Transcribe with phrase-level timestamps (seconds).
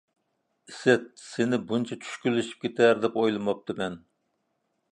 [0.71, 4.01] ئىسىت، سېنى بۇنچە چۈشكۈنلىشىپ كېتەر دەپ ئويلىماپتىمەن.